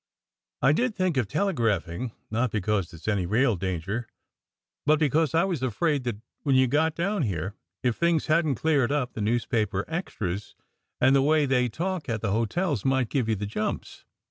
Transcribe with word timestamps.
"I 0.63 0.71
did 0.73 0.95
think 0.95 1.15
of 1.17 1.27
telegraphing, 1.27 2.11
not 2.31 2.49
because 2.49 2.89
there 2.89 2.97
s 2.97 3.07
any 3.07 3.27
real 3.27 3.55
danger, 3.55 4.07
but 4.83 4.97
because 4.97 5.35
I 5.35 5.43
was 5.43 5.61
afraid 5.61 6.05
that 6.05 6.15
when 6.41 6.55
you 6.55 6.65
got 6.65 6.95
down 6.95 7.21
here, 7.21 7.53
if 7.83 7.97
things 7.97 8.25
hadn 8.25 8.55
t 8.55 8.59
cleared 8.61 8.91
up, 8.91 9.13
the 9.13 9.21
newspaper 9.21 9.85
extras 9.87 10.55
and 10.99 11.15
the 11.15 11.21
way 11.21 11.45
they 11.45 11.69
talk 11.69 12.09
at 12.09 12.15
SECRET 12.15 12.15
HISTORY 12.15 12.29
93 12.29 12.29
the 12.29 12.33
hotels 12.33 12.85
might 12.85 13.09
give 13.09 13.29
you 13.29 13.35
the 13.35 13.45
jumps. 13.45 14.03